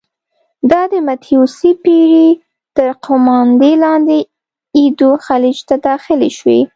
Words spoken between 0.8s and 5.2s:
د متیو سي پیري تر قوماندې لاندې ایدو